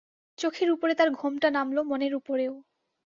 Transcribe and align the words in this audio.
চোখের 0.37 0.69
উপরে 0.71 0.93
তাঁর 0.95 1.09
ঘোমটা 1.11 1.47
নামল, 1.51 1.77
মনের 1.81 2.13
উপরেও। 2.15 2.53